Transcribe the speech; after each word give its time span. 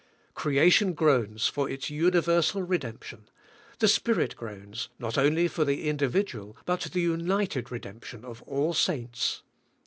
Creation 0.33 0.93
groans 0.93 1.45
for 1.45 1.69
its 1.69 1.91
universal 1.91 2.63
redemption, 2.63 3.29
the 3.77 3.87
Spirit 3.87 4.35
groans 4.35 4.89
not 4.97 5.15
only 5.15 5.47
for 5.47 5.63
the 5.63 5.87
individual 5.87 6.57
but 6.65 6.81
the 6.91 7.01
united 7.01 7.71
redemption 7.71 8.25
of 8.25 8.41
all 8.47 8.73
saints. 8.73 9.43